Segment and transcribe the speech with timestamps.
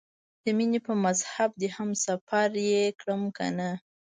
[0.43, 3.69] د مینې په مذهب دې هم سفر یې کړم کنه؟